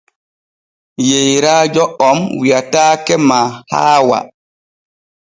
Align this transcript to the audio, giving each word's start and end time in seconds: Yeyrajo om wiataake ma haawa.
Yeyrajo 1.09 1.83
om 2.09 2.19
wiataake 2.41 3.15
ma 3.27 3.37
haawa. 3.71 4.17